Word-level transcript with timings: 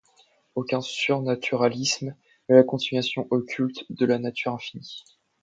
Aucun 0.55 0.81
surnaturalisme; 0.81 2.15
mais 2.49 2.55
la 2.55 2.63
continuation 2.63 3.27
occulte 3.29 3.83
de 3.91 4.07
la 4.07 4.17
nature 4.17 4.53
infinie. 4.53 5.03